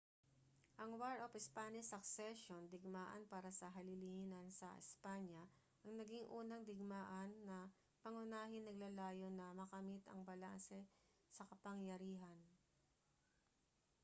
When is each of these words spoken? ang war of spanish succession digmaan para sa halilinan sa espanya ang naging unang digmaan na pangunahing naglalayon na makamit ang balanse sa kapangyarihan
ang 0.81 0.91
war 1.01 1.13
of 1.25 1.29
spanish 1.47 1.89
succession 1.93 2.57
digmaan 2.73 3.21
para 3.33 3.51
sa 3.59 3.67
halilinan 3.77 4.47
sa 4.59 4.65
espanya 4.83 5.43
ang 5.85 5.93
naging 5.99 6.25
unang 6.39 6.61
digmaan 6.69 7.29
na 7.49 7.57
pangunahing 8.03 8.65
naglalayon 8.65 9.33
na 9.37 9.47
makamit 9.61 10.01
ang 10.09 10.19
balanse 10.29 10.79
sa 11.35 11.43
kapangyarihan 11.51 12.39